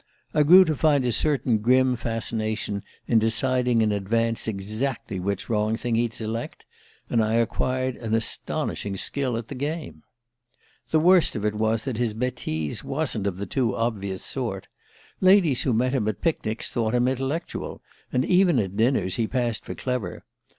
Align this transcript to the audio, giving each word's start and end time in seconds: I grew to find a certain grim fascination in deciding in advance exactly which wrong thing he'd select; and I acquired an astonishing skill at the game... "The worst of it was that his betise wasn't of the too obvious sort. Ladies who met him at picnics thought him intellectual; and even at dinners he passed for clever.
I 0.33 0.41
grew 0.41 0.65
to 0.65 0.75
find 0.75 1.05
a 1.05 1.11
certain 1.11 1.59
grim 1.59 1.95
fascination 1.95 2.81
in 3.05 3.19
deciding 3.19 3.83
in 3.83 3.91
advance 3.91 4.47
exactly 4.47 5.19
which 5.19 5.47
wrong 5.47 5.75
thing 5.75 5.93
he'd 5.93 6.15
select; 6.15 6.65
and 7.07 7.23
I 7.23 7.35
acquired 7.35 7.97
an 7.97 8.15
astonishing 8.15 8.97
skill 8.97 9.37
at 9.37 9.47
the 9.47 9.53
game... 9.53 10.01
"The 10.89 10.99
worst 10.99 11.35
of 11.35 11.45
it 11.45 11.53
was 11.53 11.83
that 11.83 11.99
his 11.99 12.15
betise 12.15 12.83
wasn't 12.83 13.27
of 13.27 13.37
the 13.37 13.45
too 13.45 13.75
obvious 13.75 14.23
sort. 14.25 14.65
Ladies 15.19 15.61
who 15.61 15.71
met 15.73 15.93
him 15.93 16.07
at 16.07 16.19
picnics 16.21 16.71
thought 16.71 16.95
him 16.95 17.07
intellectual; 17.07 17.83
and 18.11 18.25
even 18.25 18.57
at 18.57 18.75
dinners 18.75 19.17
he 19.17 19.27
passed 19.27 19.63
for 19.63 19.75
clever. 19.75 20.25